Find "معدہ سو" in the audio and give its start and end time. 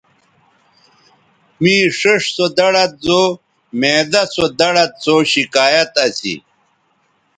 3.79-4.45